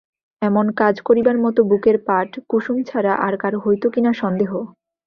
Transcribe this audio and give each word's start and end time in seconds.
এমন 0.41 0.65
কাজ 0.79 0.95
করিবার 1.07 1.37
মতো 1.45 1.59
বুকের 1.69 1.97
পাট 2.07 2.29
কুসুম 2.49 2.77
ছাড়া 2.89 3.13
আর 3.25 3.33
কারো 3.37 3.57
হইত 3.65 3.83
কি 3.93 3.99
না 4.05 4.11
সন্দেহ। 4.21 4.51